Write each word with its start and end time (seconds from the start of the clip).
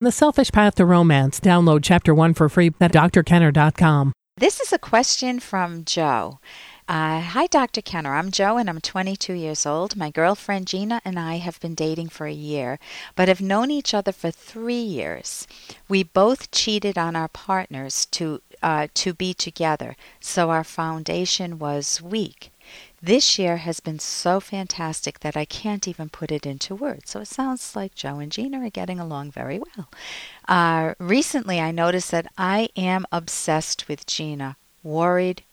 The 0.00 0.12
Selfish 0.12 0.52
Path 0.52 0.76
to 0.76 0.86
Romance. 0.86 1.40
Download 1.40 1.80
Chapter 1.82 2.14
1 2.14 2.34
for 2.34 2.48
free 2.48 2.72
at 2.80 2.92
drkenner.com. 2.92 4.12
This 4.36 4.60
is 4.60 4.72
a 4.72 4.78
question 4.78 5.40
from 5.40 5.84
Joe. 5.84 6.38
Uh, 6.86 7.20
Hi, 7.20 7.48
Dr. 7.48 7.82
Kenner. 7.82 8.14
I'm 8.14 8.30
Joe 8.30 8.58
and 8.58 8.70
I'm 8.70 8.80
22 8.80 9.32
years 9.32 9.66
old. 9.66 9.96
My 9.96 10.10
girlfriend 10.10 10.68
Gina 10.68 11.02
and 11.04 11.18
I 11.18 11.38
have 11.38 11.58
been 11.58 11.74
dating 11.74 12.10
for 12.10 12.28
a 12.28 12.32
year, 12.32 12.78
but 13.16 13.26
have 13.26 13.40
known 13.40 13.72
each 13.72 13.92
other 13.92 14.12
for 14.12 14.30
three 14.30 14.80
years. 14.80 15.48
We 15.88 16.04
both 16.04 16.52
cheated 16.52 16.96
on 16.96 17.16
our 17.16 17.26
partners 17.26 18.06
to, 18.12 18.40
uh, 18.62 18.86
to 18.94 19.12
be 19.12 19.34
together, 19.34 19.96
so 20.20 20.50
our 20.50 20.62
foundation 20.62 21.58
was 21.58 22.00
weak. 22.00 22.52
This 23.00 23.38
year 23.38 23.58
has 23.58 23.78
been 23.78 24.00
so 24.00 24.40
fantastic 24.40 25.20
that 25.20 25.36
I 25.36 25.44
can't 25.44 25.86
even 25.86 26.08
put 26.08 26.32
it 26.32 26.44
into 26.44 26.74
words. 26.74 27.10
So 27.10 27.20
it 27.20 27.28
sounds 27.28 27.76
like 27.76 27.94
Joe 27.94 28.18
and 28.18 28.32
Gina 28.32 28.60
are 28.60 28.70
getting 28.70 28.98
along 28.98 29.30
very 29.30 29.60
well. 29.60 29.88
Uh, 30.48 30.94
recently, 30.98 31.60
I 31.60 31.70
noticed 31.70 32.10
that 32.10 32.26
I 32.36 32.70
am 32.76 33.06
obsessed 33.12 33.86
with 33.86 34.06
Gina, 34.06 34.56
worried 34.82 35.44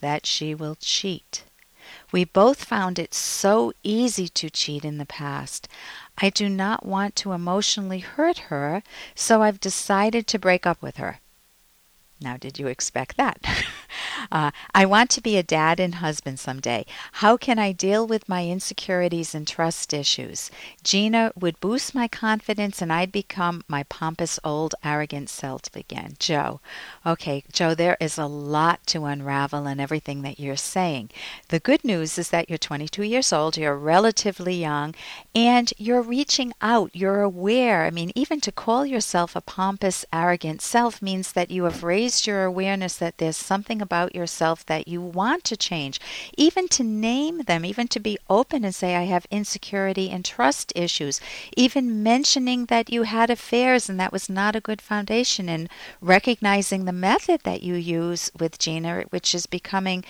that 0.00 0.24
she 0.24 0.54
will 0.54 0.76
cheat. 0.80 1.42
We 2.12 2.24
both 2.24 2.64
found 2.64 2.98
it 2.98 3.12
so 3.12 3.72
easy 3.82 4.28
to 4.28 4.50
cheat 4.50 4.84
in 4.84 4.98
the 4.98 5.06
past. 5.06 5.66
I 6.18 6.30
do 6.30 6.48
not 6.48 6.86
want 6.86 7.16
to 7.16 7.32
emotionally 7.32 8.00
hurt 8.00 8.38
her, 8.50 8.84
so 9.16 9.42
I've 9.42 9.60
decided 9.60 10.28
to 10.28 10.38
break 10.38 10.64
up 10.64 10.80
with 10.80 10.98
her. 10.98 11.18
Now, 12.20 12.36
did 12.36 12.58
you 12.58 12.68
expect 12.68 13.16
that? 13.16 13.38
Uh, 14.30 14.50
I 14.74 14.86
want 14.86 15.10
to 15.10 15.20
be 15.20 15.36
a 15.36 15.42
dad 15.42 15.80
and 15.80 15.96
husband 15.96 16.38
someday. 16.38 16.84
How 17.14 17.36
can 17.36 17.58
I 17.58 17.72
deal 17.72 18.06
with 18.06 18.28
my 18.28 18.46
insecurities 18.46 19.34
and 19.34 19.46
trust 19.46 19.92
issues? 19.92 20.50
Gina 20.84 21.32
would 21.38 21.60
boost 21.60 21.94
my 21.94 22.08
confidence 22.08 22.80
and 22.82 22.92
I'd 22.92 23.12
become 23.12 23.64
my 23.68 23.82
pompous, 23.84 24.38
old, 24.44 24.74
arrogant 24.84 25.28
self 25.28 25.62
again. 25.74 26.14
Joe. 26.18 26.60
Okay, 27.06 27.44
Joe, 27.52 27.74
there 27.74 27.96
is 28.00 28.18
a 28.18 28.26
lot 28.26 28.86
to 28.88 29.04
unravel 29.04 29.66
in 29.66 29.80
everything 29.80 30.22
that 30.22 30.38
you're 30.38 30.56
saying. 30.56 31.10
The 31.48 31.60
good 31.60 31.84
news 31.84 32.18
is 32.18 32.30
that 32.30 32.48
you're 32.48 32.58
22 32.58 33.02
years 33.02 33.32
old, 33.32 33.56
you're 33.56 33.76
relatively 33.76 34.54
young, 34.54 34.94
and 35.34 35.72
you're 35.78 36.02
reaching 36.02 36.52
out. 36.60 36.90
You're 36.92 37.22
aware. 37.22 37.84
I 37.84 37.90
mean, 37.90 38.12
even 38.14 38.40
to 38.42 38.52
call 38.52 38.84
yourself 38.84 39.34
a 39.34 39.40
pompous, 39.40 40.04
arrogant 40.12 40.62
self 40.62 41.00
means 41.00 41.32
that 41.32 41.50
you 41.50 41.64
have 41.64 41.82
raised 41.82 42.26
your 42.26 42.44
awareness 42.44 42.96
that 42.96 43.18
there's 43.18 43.36
something 43.36 43.80
about 43.80 44.02
about 44.02 44.14
yourself 44.22 44.64
that 44.66 44.86
you 44.86 45.00
want 45.02 45.42
to 45.44 45.56
change, 45.56 46.00
even 46.46 46.68
to 46.68 46.84
name 46.84 47.38
them, 47.48 47.64
even 47.64 47.88
to 47.88 48.00
be 48.00 48.18
open 48.30 48.64
and 48.64 48.74
say, 48.74 48.94
I 48.94 49.06
have 49.14 49.26
insecurity 49.30 50.06
and 50.10 50.24
trust 50.24 50.72
issues, 50.76 51.20
even 51.56 52.02
mentioning 52.02 52.66
that 52.66 52.92
you 52.94 53.02
had 53.02 53.30
affairs 53.30 53.88
and 53.88 53.98
that 53.98 54.12
was 54.12 54.30
not 54.30 54.56
a 54.56 54.66
good 54.68 54.80
foundation, 54.80 55.48
and 55.48 55.68
recognizing 56.00 56.84
the 56.84 56.92
method 57.10 57.40
that 57.42 57.62
you 57.62 57.74
use 57.74 58.30
with 58.38 58.58
Gina, 58.58 59.04
which 59.10 59.34
is 59.34 59.46
becoming 59.46 60.04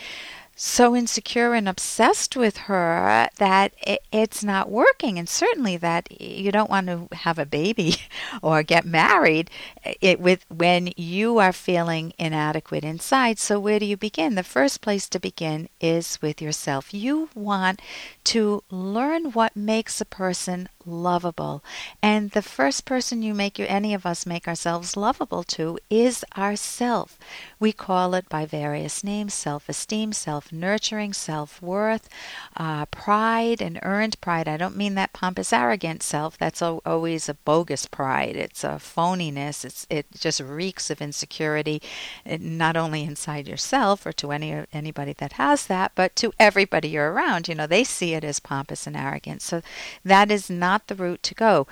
so 0.55 0.95
insecure 0.95 1.55
and 1.55 1.69
obsessed 1.69 2.37
with 2.37 2.57
her 2.57 3.29
that 3.39 3.73
it's 4.13 4.45
not 4.45 4.71
working. 4.71 5.19
And 5.19 5.29
certainly 5.29 5.77
that 5.79 6.21
you 6.21 6.53
don't 6.53 6.71
want 6.71 6.87
to 6.89 7.09
have 7.13 7.39
a 7.39 7.47
baby 7.47 7.97
or 8.43 8.63
get 8.63 8.85
married 8.85 9.51
eh, 9.85 9.95
it 10.01 10.21
with 10.21 10.45
when 10.49 10.93
you 10.97 11.39
are 11.39 11.53
feeling 11.53 12.13
inadequate 12.19 12.85
inside. 12.85 13.39
So 13.39 13.59
where 13.59 13.79
do 13.79 13.87
you 13.87 13.97
begin? 13.97 14.35
The 14.35 14.43
first 14.43 14.81
place 14.81 15.09
to 15.11 15.19
begin 15.19 15.69
is 15.81 16.21
with 16.21 16.43
yourself. 16.43 16.93
You 16.93 17.31
want 17.35 17.81
to 18.25 18.63
learn 18.71 19.33
what 19.33 19.57
makes 19.57 20.01
a 20.01 20.05
person 20.07 20.69
lovable. 20.87 21.63
And 22.03 22.31
the 22.31 22.43
first 22.43 22.85
person 22.85 23.23
you 23.23 23.35
make 23.35 23.59
you, 23.59 23.67
any 23.69 23.95
of 23.95 24.07
us 24.07 24.25
make 24.25 24.49
ourselves 24.49 24.97
lovable 24.97 25.43
to 25.45 25.79
is 25.91 26.25
ourself. 26.37 27.19
We 27.61 27.73
call 27.73 28.15
it 28.15 28.29
by 28.29 28.47
various 28.47 29.05
names 29.05 29.35
self-esteem, 29.35 30.13
self-nurturing, 30.13 31.13
self-worth, 31.13 32.09
uh, 32.57 32.87
pride 32.87 33.61
and 33.61 33.79
earned 33.83 34.21
pride. 34.21 34.49
I 34.49 34.57
don't 34.57 34.77
mean 34.77 34.95
that 34.95 35.13
pompous 35.13 35.53
arrogant 35.53 36.03
self. 36.03 36.39
That's 36.39 36.63
always 36.63 37.29
a 37.29 37.35
bogus 37.35 37.87
pride. 37.87 38.37
It's 38.37 38.65
a 38.65 38.79
phoniness. 38.79 39.65
It's 39.65 39.87
it 39.91 40.07
just 40.19 40.41
reeks 40.41 40.89
of 40.89 41.03
insecurity, 41.03 41.83
not 42.27 42.77
only 42.77 43.05
inside 43.05 43.47
yourself 43.47 44.07
or 44.07 44.13
to 44.13 44.33
any 44.33 44.65
anybody 44.73 45.13
that 45.19 45.35
has 45.35 45.67
that, 45.67 45.93
but 45.95 46.17
to 46.17 46.33
everybody 46.39 46.89
you're 46.89 47.13
around. 47.13 47.49
You 47.49 47.55
know, 47.55 47.67
they 47.67 47.85
see 47.85 48.15
it 48.15 48.25
as 48.25 48.41
pompous 48.41 48.87
and 48.87 48.97
arrogant. 48.97 49.43
So 49.43 49.61
that 50.05 50.31
is 50.31 50.49
not 50.49 50.72
not 50.73 50.87
the 50.87 50.95
route 50.95 51.23
to 51.23 51.35
go. 51.35 51.67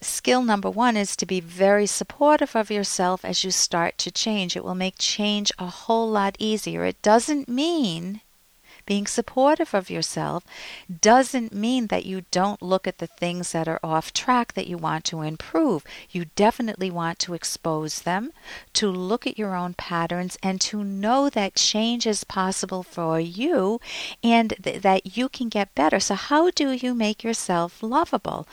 Skill 0.00 0.42
number 0.42 0.70
one 0.70 0.96
is 0.96 1.14
to 1.16 1.26
be 1.26 1.40
very 1.40 1.86
supportive 1.86 2.56
of 2.56 2.70
yourself 2.70 3.22
as 3.22 3.44
you 3.44 3.50
start 3.50 3.98
to 3.98 4.10
change. 4.10 4.56
It 4.56 4.64
will 4.64 4.74
make 4.74 4.94
change 4.98 5.52
a 5.58 5.66
whole 5.66 6.08
lot 6.08 6.36
easier. 6.38 6.86
It 6.86 7.02
doesn't 7.02 7.48
mean 7.48 8.22
being 8.90 9.06
supportive 9.06 9.72
of 9.72 9.88
yourself 9.88 10.42
doesn't 11.00 11.54
mean 11.54 11.86
that 11.86 12.04
you 12.04 12.24
don't 12.32 12.60
look 12.60 12.88
at 12.88 12.98
the 12.98 13.06
things 13.06 13.52
that 13.52 13.68
are 13.68 13.78
off 13.84 14.12
track 14.12 14.54
that 14.54 14.66
you 14.66 14.76
want 14.76 15.04
to 15.04 15.22
improve. 15.22 15.84
You 16.10 16.24
definitely 16.34 16.90
want 16.90 17.20
to 17.20 17.34
expose 17.34 18.00
them, 18.02 18.32
to 18.72 18.90
look 18.90 19.28
at 19.28 19.38
your 19.38 19.54
own 19.54 19.74
patterns, 19.74 20.36
and 20.42 20.60
to 20.62 20.82
know 20.82 21.30
that 21.30 21.54
change 21.54 22.04
is 22.04 22.24
possible 22.24 22.82
for 22.82 23.20
you 23.20 23.80
and 24.24 24.54
th- 24.60 24.82
that 24.82 25.16
you 25.16 25.28
can 25.28 25.48
get 25.48 25.72
better. 25.76 26.00
So, 26.00 26.16
how 26.16 26.50
do 26.50 26.72
you 26.72 26.92
make 26.92 27.22
yourself 27.22 27.84
lovable? 27.84 28.48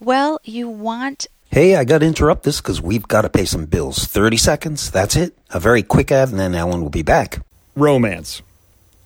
Well, 0.00 0.40
you 0.42 0.70
want 0.70 1.26
Hey, 1.50 1.76
I 1.76 1.84
got 1.84 1.98
to 1.98 2.06
interrupt 2.06 2.44
this 2.44 2.62
because 2.62 2.80
we've 2.80 3.06
got 3.06 3.22
to 3.22 3.28
pay 3.28 3.44
some 3.44 3.66
bills. 3.66 4.06
30 4.06 4.38
seconds, 4.38 4.90
that's 4.90 5.16
it. 5.16 5.36
A 5.50 5.60
very 5.60 5.82
quick 5.82 6.10
ad, 6.10 6.30
and 6.30 6.40
then 6.40 6.54
Ellen 6.54 6.80
will 6.80 6.88
be 6.88 7.02
back. 7.02 7.44
Romance. 7.76 8.40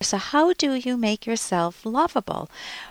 So, 0.00 0.18
how 0.18 0.52
do 0.52 0.74
you 0.74 0.96
make 0.96 1.26
yourself 1.26 1.84
lovable? 1.86 2.50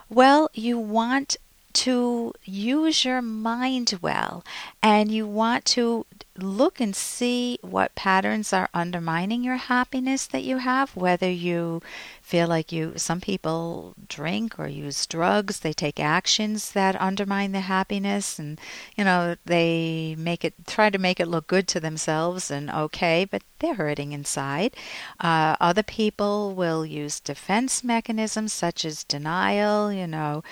Well, 0.09 0.49
you 0.53 0.77
want 0.79 1.37
to 1.73 2.33
use 2.43 3.03
your 3.03 3.21
mind 3.21 3.97
well 4.01 4.43
and 4.81 5.11
you 5.11 5.27
want 5.27 5.65
to 5.65 6.05
look 6.38 6.79
and 6.79 6.95
see 6.95 7.59
what 7.61 7.94
patterns 7.94 8.51
are 8.51 8.69
undermining 8.73 9.44
your 9.44 9.57
happiness 9.57 10.25
that 10.25 10.44
you 10.44 10.57
have 10.57 10.95
whether 10.95 11.29
you 11.29 11.79
feel 12.21 12.47
like 12.47 12.71
you 12.71 12.91
some 12.95 13.21
people 13.21 13.94
drink 14.07 14.59
or 14.59 14.67
use 14.67 15.05
drugs 15.05 15.59
they 15.59 15.73
take 15.73 15.99
actions 15.99 16.71
that 16.71 16.99
undermine 16.99 17.51
the 17.51 17.59
happiness 17.59 18.39
and 18.39 18.59
you 18.97 19.03
know 19.03 19.35
they 19.45 20.16
make 20.17 20.44
it 20.44 20.53
try 20.66 20.89
to 20.89 20.97
make 20.97 21.19
it 21.19 21.27
look 21.27 21.45
good 21.45 21.67
to 21.67 21.79
themselves 21.79 22.50
and 22.50 22.69
okay 22.71 23.25
but 23.29 23.44
they're 23.59 23.75
hurting 23.75 24.11
inside. 24.11 24.75
Uh, 25.21 25.55
other 25.61 25.83
people 25.83 26.53
will 26.53 26.85
use 26.85 27.21
defense 27.21 27.81
mechanisms 27.81 28.51
such 28.51 28.83
as 28.83 29.05
denial 29.05 29.91
you 29.91 30.05
know 30.05 30.44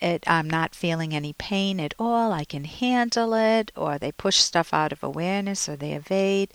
it, 0.00 0.22
i'm 0.28 0.48
not 0.48 0.74
feeling 0.74 1.12
any 1.12 1.32
pain 1.32 1.80
at 1.80 1.94
all 1.98 2.32
i 2.32 2.44
can 2.44 2.64
handle 2.64 3.34
it 3.34 3.72
or 3.76 3.98
they 3.98 4.12
push 4.12 4.36
stuff 4.36 4.72
out 4.72 4.92
of 4.92 5.02
awareness 5.02 5.29
or 5.68 5.76
they 5.76 5.92
evade 5.92 6.52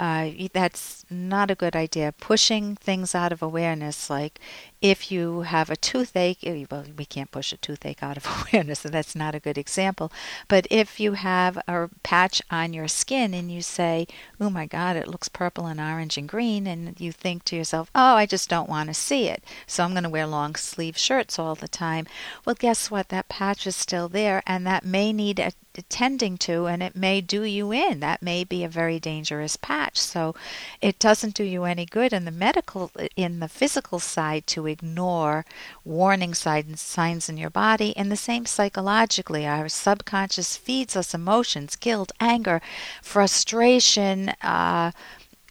uh, 0.00 0.30
that's 0.54 1.04
not 1.10 1.50
a 1.50 1.54
good 1.54 1.76
idea. 1.76 2.14
Pushing 2.18 2.74
things 2.76 3.14
out 3.14 3.32
of 3.32 3.42
awareness, 3.42 4.08
like 4.08 4.40
if 4.80 5.12
you 5.12 5.42
have 5.42 5.68
a 5.68 5.76
toothache, 5.76 6.38
eh, 6.42 6.64
well, 6.70 6.86
we 6.96 7.04
can't 7.04 7.30
push 7.30 7.52
a 7.52 7.58
toothache 7.58 8.02
out 8.02 8.16
of 8.16 8.26
awareness, 8.52 8.80
so 8.80 8.88
that's 8.88 9.14
not 9.14 9.34
a 9.34 9.40
good 9.40 9.58
example. 9.58 10.10
But 10.48 10.66
if 10.70 11.00
you 11.00 11.12
have 11.12 11.58
a 11.68 11.90
patch 12.02 12.40
on 12.50 12.72
your 12.72 12.88
skin 12.88 13.34
and 13.34 13.50
you 13.50 13.60
say, 13.60 14.06
oh 14.40 14.48
my 14.48 14.64
God, 14.64 14.96
it 14.96 15.06
looks 15.06 15.28
purple 15.28 15.66
and 15.66 15.78
orange 15.78 16.16
and 16.16 16.26
green, 16.26 16.66
and 16.66 16.98
you 16.98 17.12
think 17.12 17.44
to 17.44 17.56
yourself, 17.56 17.90
oh, 17.94 18.14
I 18.14 18.24
just 18.24 18.48
don't 18.48 18.70
want 18.70 18.88
to 18.88 18.94
see 18.94 19.28
it, 19.28 19.44
so 19.66 19.84
I'm 19.84 19.92
going 19.92 20.04
to 20.04 20.08
wear 20.08 20.26
long 20.26 20.54
sleeve 20.54 20.96
shirts 20.96 21.38
all 21.38 21.54
the 21.54 21.68
time. 21.68 22.06
Well, 22.46 22.56
guess 22.58 22.90
what? 22.90 23.10
That 23.10 23.28
patch 23.28 23.66
is 23.66 23.76
still 23.76 24.08
there, 24.08 24.42
and 24.46 24.66
that 24.66 24.84
may 24.84 25.12
need 25.12 25.38
a 25.38 25.52
tending 25.88 26.36
to, 26.38 26.66
and 26.66 26.82
it 26.82 26.96
may 26.96 27.20
do 27.20 27.42
you 27.42 27.72
in. 27.72 28.00
That 28.00 28.22
may 28.22 28.44
be 28.44 28.64
a 28.64 28.68
very 28.68 28.98
dangerous 28.98 29.56
patch. 29.56 29.98
So 29.98 30.34
it 30.80 30.98
doesn't 30.98 31.34
do 31.34 31.44
you 31.44 31.64
any 31.64 31.86
good 31.86 32.12
in 32.12 32.24
the 32.24 32.30
medical, 32.30 32.90
in 33.16 33.40
the 33.40 33.48
physical 33.48 33.98
side, 33.98 34.46
to 34.48 34.66
ignore 34.66 35.44
warning 35.84 36.34
signs, 36.34 36.80
signs 36.80 37.28
in 37.28 37.36
your 37.36 37.50
body, 37.50 37.96
and 37.96 38.10
the 38.10 38.16
same 38.16 38.46
psychologically. 38.46 39.46
Our 39.46 39.68
subconscious 39.68 40.56
feeds 40.56 40.96
us 40.96 41.14
emotions, 41.14 41.76
guilt, 41.76 42.12
anger, 42.20 42.60
frustration. 43.02 44.30
Uh, 44.42 44.92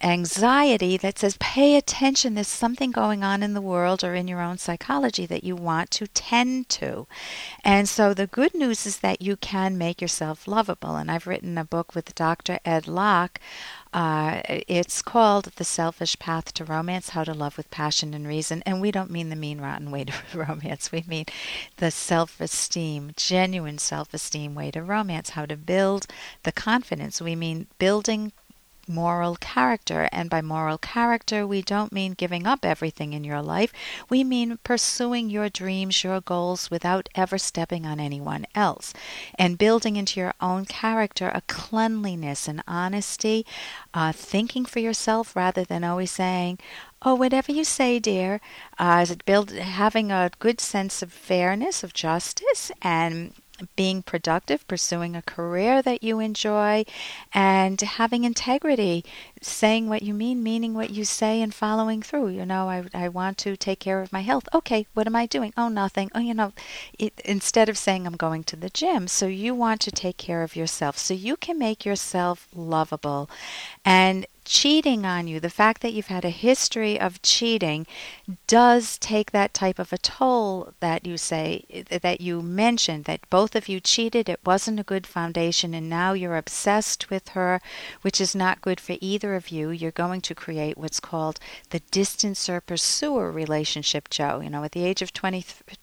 anxiety 0.02 0.96
that 0.96 1.18
says, 1.18 1.36
pay 1.38 1.76
attention, 1.76 2.34
there's 2.34 2.48
something 2.48 2.90
going 2.90 3.22
on 3.22 3.42
in 3.42 3.54
the 3.54 3.60
world 3.60 4.02
or 4.02 4.14
in 4.14 4.28
your 4.28 4.40
own 4.40 4.58
psychology 4.58 5.26
that 5.26 5.44
you 5.44 5.54
want 5.54 5.90
to 5.90 6.06
tend 6.08 6.68
to. 6.70 7.06
And 7.64 7.88
so 7.88 8.14
the 8.14 8.26
good 8.26 8.54
news 8.54 8.86
is 8.86 8.98
that 8.98 9.20
you 9.20 9.36
can 9.36 9.76
make 9.76 10.00
yourself 10.00 10.48
lovable. 10.48 10.96
And 10.96 11.10
I've 11.10 11.26
written 11.26 11.58
a 11.58 11.64
book 11.64 11.94
with 11.94 12.14
Dr. 12.14 12.58
Ed 12.64 12.88
Locke. 12.88 13.40
Uh, 13.92 14.40
it's 14.46 15.02
called 15.02 15.46
The 15.56 15.64
Selfish 15.64 16.18
Path 16.18 16.54
to 16.54 16.64
Romance 16.64 17.10
How 17.10 17.24
to 17.24 17.34
Love 17.34 17.56
with 17.56 17.70
Passion 17.70 18.14
and 18.14 18.26
Reason. 18.26 18.62
And 18.64 18.80
we 18.80 18.92
don't 18.92 19.10
mean 19.10 19.30
the 19.30 19.36
mean, 19.36 19.60
rotten 19.60 19.90
way 19.90 20.04
to 20.04 20.12
romance. 20.34 20.92
We 20.92 21.04
mean 21.08 21.26
the 21.76 21.90
self 21.90 22.40
esteem, 22.40 23.12
genuine 23.16 23.78
self 23.78 24.14
esteem 24.14 24.54
way 24.54 24.70
to 24.70 24.82
romance, 24.82 25.30
how 25.30 25.44
to 25.46 25.56
build 25.56 26.06
the 26.44 26.52
confidence. 26.52 27.20
We 27.20 27.34
mean 27.34 27.66
building 27.78 28.32
moral 28.90 29.36
character. 29.36 30.08
And 30.12 30.28
by 30.28 30.42
moral 30.42 30.78
character, 30.78 31.46
we 31.46 31.62
don't 31.62 31.92
mean 31.92 32.12
giving 32.12 32.46
up 32.46 32.64
everything 32.64 33.12
in 33.12 33.24
your 33.24 33.40
life. 33.40 33.72
We 34.08 34.24
mean 34.24 34.58
pursuing 34.64 35.30
your 35.30 35.48
dreams, 35.48 36.04
your 36.04 36.20
goals 36.20 36.70
without 36.70 37.08
ever 37.14 37.38
stepping 37.38 37.86
on 37.86 38.00
anyone 38.00 38.46
else. 38.54 38.92
And 39.38 39.56
building 39.56 39.96
into 39.96 40.20
your 40.20 40.34
own 40.40 40.64
character 40.66 41.30
a 41.32 41.42
cleanliness 41.46 42.48
and 42.48 42.62
honesty, 42.66 43.46
uh, 43.94 44.12
thinking 44.12 44.64
for 44.64 44.80
yourself 44.80 45.34
rather 45.34 45.64
than 45.64 45.84
always 45.84 46.10
saying, 46.10 46.58
Oh, 47.02 47.14
whatever 47.14 47.50
you 47.50 47.64
say, 47.64 47.98
dear. 47.98 48.42
Uh, 48.78 49.00
is 49.02 49.10
it 49.10 49.24
build 49.24 49.52
having 49.52 50.12
a 50.12 50.30
good 50.38 50.60
sense 50.60 51.00
of 51.00 51.10
fairness, 51.10 51.82
of 51.82 51.94
justice, 51.94 52.70
and 52.82 53.32
being 53.76 54.02
productive, 54.02 54.66
pursuing 54.66 55.16
a 55.16 55.22
career 55.22 55.82
that 55.82 56.02
you 56.02 56.20
enjoy, 56.20 56.84
and 57.32 57.80
having 57.80 58.24
integrity, 58.24 59.04
saying 59.42 59.88
what 59.88 60.02
you 60.02 60.14
mean, 60.14 60.42
meaning 60.42 60.74
what 60.74 60.90
you 60.90 61.04
say, 61.04 61.40
and 61.40 61.54
following 61.54 62.02
through. 62.02 62.28
You 62.28 62.46
know, 62.46 62.68
I, 62.68 62.84
I 62.94 63.08
want 63.08 63.38
to 63.38 63.56
take 63.56 63.80
care 63.80 64.00
of 64.00 64.12
my 64.12 64.20
health. 64.20 64.48
Okay, 64.54 64.86
what 64.94 65.06
am 65.06 65.16
I 65.16 65.26
doing? 65.26 65.52
Oh, 65.56 65.68
nothing. 65.68 66.10
Oh, 66.14 66.20
you 66.20 66.34
know, 66.34 66.52
it, 66.98 67.20
instead 67.24 67.68
of 67.68 67.78
saying 67.78 68.06
I'm 68.06 68.16
going 68.16 68.44
to 68.44 68.56
the 68.56 68.70
gym. 68.70 69.08
So 69.08 69.26
you 69.26 69.54
want 69.54 69.80
to 69.82 69.90
take 69.90 70.16
care 70.16 70.42
of 70.42 70.56
yourself 70.56 70.98
so 70.98 71.14
you 71.14 71.36
can 71.36 71.58
make 71.58 71.84
yourself 71.84 72.48
lovable. 72.54 73.28
And 73.84 74.26
cheating 74.50 75.06
on 75.06 75.28
you, 75.28 75.38
the 75.38 75.48
fact 75.48 75.80
that 75.80 75.92
you've 75.92 76.08
had 76.08 76.24
a 76.24 76.30
history 76.30 76.98
of 76.98 77.22
cheating, 77.22 77.86
does 78.48 78.98
take 78.98 79.30
that 79.30 79.54
type 79.54 79.78
of 79.78 79.92
a 79.92 79.98
toll 79.98 80.74
that 80.80 81.06
you 81.06 81.16
say, 81.16 81.64
that 82.02 82.20
you 82.20 82.42
mentioned, 82.42 83.04
that 83.04 83.30
both 83.30 83.54
of 83.54 83.68
you 83.68 83.78
cheated, 83.78 84.28
it 84.28 84.40
wasn't 84.44 84.80
a 84.80 84.82
good 84.82 85.06
foundation, 85.06 85.72
and 85.72 85.88
now 85.88 86.14
you're 86.14 86.36
obsessed 86.36 87.08
with 87.10 87.28
her, 87.28 87.60
which 88.02 88.20
is 88.20 88.34
not 88.34 88.60
good 88.60 88.80
for 88.80 88.96
either 89.00 89.36
of 89.36 89.50
you. 89.50 89.70
You're 89.70 89.92
going 89.92 90.20
to 90.22 90.34
create 90.34 90.76
what's 90.76 90.98
called 90.98 91.38
the 91.70 91.80
distancer 91.92 92.60
pursuer 92.60 93.30
relationship, 93.30 94.10
Joe. 94.10 94.40
You 94.40 94.50
know, 94.50 94.64
at 94.64 94.72
the 94.72 94.84
age 94.84 95.00
of 95.00 95.12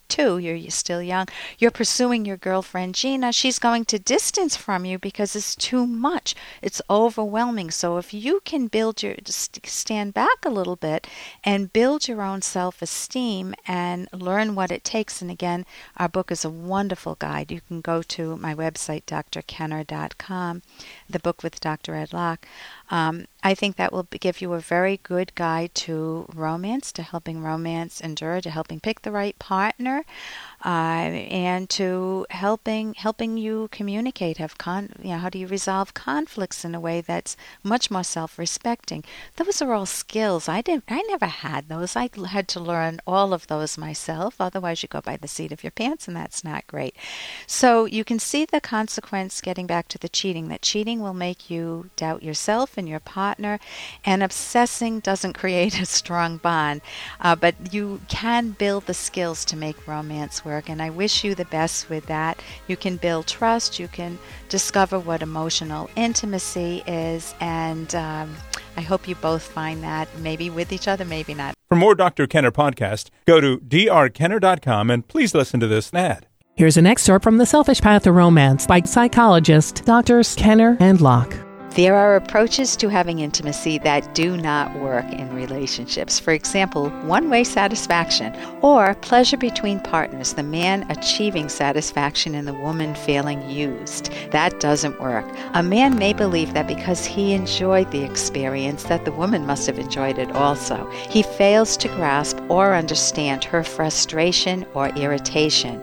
22, 0.09 0.37
you're, 0.39 0.71
still 0.71 1.01
young, 1.01 1.27
you're 1.57 1.71
pursuing 1.71 2.25
your 2.25 2.37
girlfriend 2.37 2.95
Gina. 2.95 3.31
She's 3.31 3.59
going 3.59 3.85
to 3.85 3.97
distance 3.97 4.57
from 4.57 4.83
you 4.83 4.99
because 4.99 5.35
it's 5.35 5.55
too 5.55 5.87
much, 5.87 6.35
it's 6.61 6.81
overwhelming. 6.89 7.71
So 7.71 7.97
if 7.97 8.13
you 8.13 8.41
can 8.43 8.57
can 8.57 8.67
build 8.67 9.03
your 9.03 9.15
stand 9.23 10.15
back 10.15 10.43
a 10.43 10.49
little 10.49 10.75
bit 10.75 11.05
and 11.43 11.71
build 11.71 12.07
your 12.07 12.23
own 12.23 12.41
self-esteem 12.41 13.53
and 13.67 14.07
learn 14.11 14.55
what 14.55 14.71
it 14.71 14.83
takes. 14.83 15.21
And 15.21 15.29
again 15.29 15.63
our 15.95 16.09
book 16.09 16.31
is 16.31 16.43
a 16.43 16.49
wonderful 16.49 17.15
guide. 17.19 17.51
You 17.51 17.61
can 17.61 17.81
go 17.81 18.01
to 18.01 18.35
my 18.37 18.55
website 18.55 19.03
drkenner.com 19.05 20.61
the 21.09 21.19
book 21.19 21.43
with 21.43 21.59
dr 21.59 21.93
ed 21.93 22.13
locke 22.13 22.47
um, 22.89 23.27
I 23.43 23.53
think 23.53 23.75
that 23.75 23.91
will 23.91 24.07
give 24.09 24.41
you 24.41 24.53
a 24.53 24.59
very 24.59 24.97
good 25.03 25.35
guide 25.35 25.75
to 25.75 26.25
romance, 26.33 26.91
to 26.93 27.03
helping 27.03 27.43
romance 27.43 28.01
endure, 28.01 28.41
to 28.41 28.49
helping 28.49 28.79
pick 28.79 29.01
the 29.01 29.11
right 29.11 29.37
partner, 29.39 29.96
more 29.97 30.05
uh, 30.65 30.67
and 30.67 31.69
to 31.69 32.25
helping 32.29 32.93
helping 32.95 33.37
you 33.37 33.67
communicate. 33.71 34.37
Have 34.37 34.57
con, 34.57 34.89
you 35.01 35.09
know, 35.09 35.17
how 35.17 35.29
do 35.29 35.37
you 35.37 35.47
resolve 35.47 35.93
conflicts 35.93 36.65
in 36.65 36.73
a 36.73 36.79
way 36.79 37.01
that's 37.01 37.37
much 37.63 37.91
more 37.91 38.03
self-respecting? 38.03 39.03
Those 39.35 39.61
are 39.61 39.73
all 39.73 39.85
skills. 39.85 40.49
I 40.49 40.61
didn't. 40.61 40.85
I 40.87 41.01
never 41.03 41.27
had 41.27 41.69
those. 41.69 41.95
I 41.95 42.09
had 42.29 42.47
to 42.49 42.59
learn 42.59 42.99
all 43.05 43.33
of 43.33 43.47
those 43.47 43.77
myself. 43.77 44.35
Otherwise, 44.39 44.81
you 44.81 44.89
go 44.89 45.01
by 45.01 45.17
the 45.17 45.27
seat 45.27 45.51
of 45.51 45.63
your 45.63 45.71
pants, 45.71 46.07
and 46.07 46.17
that's 46.17 46.43
not 46.43 46.65
great. 46.67 46.95
So 47.45 47.85
you 47.85 48.03
can 48.03 48.19
see 48.19 48.45
the 48.45 48.61
consequence. 48.61 49.41
Getting 49.41 49.67
back 49.67 49.87
to 49.89 49.97
the 49.97 50.09
cheating, 50.09 50.47
that 50.47 50.61
cheating 50.61 51.01
will 51.01 51.13
make 51.13 51.49
you 51.49 51.89
doubt 51.95 52.23
yourself 52.23 52.77
and 52.77 52.89
your 52.89 52.99
partner. 52.99 53.59
And 54.03 54.23
obsessing 54.23 55.01
doesn't 55.01 55.33
create 55.37 55.79
a 55.79 55.85
strong 55.85 56.37
bond, 56.37 56.81
uh, 57.21 57.35
but 57.35 57.73
you 57.73 58.01
can 58.07 58.51
build 58.51 58.85
the 58.85 58.93
skills 58.93 59.45
to 59.45 59.55
make 59.55 59.87
romance 59.87 60.43
work. 60.47 60.69
And 60.69 60.81
I 60.81 60.89
wish 60.89 61.23
you 61.23 61.35
the 61.35 61.45
best 61.45 61.89
with 61.89 62.07
that. 62.07 62.41
You 62.67 62.77
can 62.77 62.97
build 62.97 63.27
trust, 63.27 63.77
you 63.77 63.87
can 63.87 64.17
discover 64.49 64.97
what 64.99 65.21
emotional 65.21 65.89
intimacy 65.95 66.83
is, 66.87 67.35
and 67.39 67.93
um, 67.93 68.35
I 68.75 68.81
hope 68.81 69.07
you 69.07 69.15
both 69.15 69.43
find 69.43 69.83
that 69.83 70.07
maybe 70.19 70.49
with 70.49 70.71
each 70.71 70.87
other, 70.87 71.05
maybe 71.05 71.33
not. 71.33 71.53
For 71.67 71.75
more 71.75 71.95
Dr. 71.95 72.27
Kenner 72.27 72.51
podcast, 72.51 73.09
go 73.25 73.41
to 73.41 73.59
drkenner.com 73.59 74.89
and 74.89 75.07
please 75.07 75.35
listen 75.35 75.59
to 75.59 75.67
this 75.67 75.93
ad. 75.93 76.27
Here's 76.55 76.77
an 76.77 76.87
excerpt 76.87 77.23
from 77.23 77.37
The 77.37 77.45
Selfish 77.45 77.81
Path 77.81 78.03
to 78.03 78.11
Romance 78.11 78.65
by 78.65 78.81
psychologist 78.81 79.85
Drs. 79.85 80.33
Kenner 80.35 80.75
and 80.79 80.99
Locke. 81.01 81.46
There 81.71 81.95
are 81.95 82.15
approaches 82.15 82.75
to 82.77 82.89
having 82.89 83.19
intimacy 83.19 83.77
that 83.79 84.15
do 84.15 84.35
not 84.35 84.75
work 84.79 85.05
in 85.11 85.35
relationships. 85.35 86.19
For 86.19 86.31
example, 86.31 86.89
one 87.03 87.29
way 87.29 87.43
satisfaction 87.43 88.35
or 88.61 88.95
pleasure 88.95 89.37
between 89.37 89.79
partners, 89.81 90.33
the 90.33 90.41
man 90.41 90.89
achieving 90.89 91.49
satisfaction 91.49 92.33
and 92.33 92.47
the 92.47 92.53
woman 92.53 92.95
feeling 92.95 93.47
used. 93.47 94.11
That 94.31 94.59
doesn't 94.59 94.99
work. 94.99 95.25
A 95.53 95.61
man 95.61 95.99
may 95.99 96.13
believe 96.13 96.53
that 96.53 96.67
because 96.67 97.05
he 97.05 97.33
enjoyed 97.33 97.91
the 97.91 98.03
experience, 98.03 98.83
that 98.85 99.05
the 99.05 99.11
woman 99.11 99.45
must 99.45 99.67
have 99.67 99.77
enjoyed 99.77 100.17
it 100.17 100.31
also. 100.31 100.89
He 101.09 101.21
fails 101.21 101.77
to 101.77 101.89
grasp 101.89 102.39
or 102.49 102.73
understand 102.73 103.43
her 103.43 103.63
frustration 103.63 104.65
or 104.73 104.89
irritation. 104.89 105.79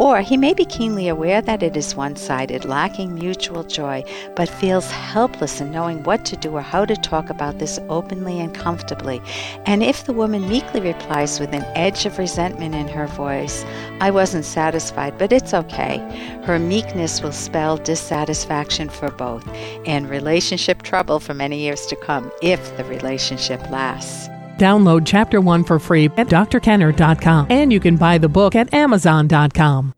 Or 0.00 0.22
he 0.22 0.38
may 0.38 0.54
be 0.54 0.64
keenly 0.64 1.08
aware 1.08 1.42
that 1.42 1.62
it 1.62 1.76
is 1.76 1.94
one 1.94 2.16
sided, 2.16 2.64
lacking 2.64 3.14
mutual 3.14 3.64
joy, 3.64 4.02
but 4.34 4.48
feels 4.48 4.90
helpless 4.90 5.60
in 5.60 5.72
knowing 5.72 6.02
what 6.04 6.24
to 6.24 6.36
do 6.36 6.52
or 6.52 6.62
how 6.62 6.86
to 6.86 6.96
talk 6.96 7.28
about 7.28 7.58
this 7.58 7.78
openly 7.90 8.40
and 8.40 8.54
comfortably. 8.54 9.20
And 9.66 9.82
if 9.82 10.04
the 10.04 10.14
woman 10.14 10.48
meekly 10.48 10.80
replies 10.80 11.38
with 11.38 11.52
an 11.52 11.66
edge 11.76 12.06
of 12.06 12.16
resentment 12.16 12.74
in 12.74 12.88
her 12.88 13.08
voice, 13.08 13.62
I 14.00 14.10
wasn't 14.10 14.46
satisfied, 14.46 15.18
but 15.18 15.32
it's 15.32 15.52
okay, 15.52 15.98
her 16.44 16.58
meekness 16.58 17.20
will 17.20 17.30
spell 17.30 17.76
dissatisfaction 17.76 18.88
for 18.88 19.10
both 19.10 19.46
and 19.84 20.08
relationship 20.08 20.80
trouble 20.80 21.20
for 21.20 21.34
many 21.34 21.58
years 21.58 21.84
to 21.88 21.96
come 21.96 22.32
if 22.40 22.74
the 22.78 22.84
relationship 22.84 23.60
lasts. 23.68 24.30
Download 24.60 25.02
Chapter 25.06 25.40
1 25.40 25.64
for 25.64 25.78
free 25.78 26.04
at 26.04 26.28
drkenner.com. 26.28 27.46
And 27.50 27.72
you 27.72 27.80
can 27.80 27.96
buy 27.96 28.18
the 28.18 28.28
book 28.28 28.54
at 28.54 28.72
amazon.com. 28.74 29.94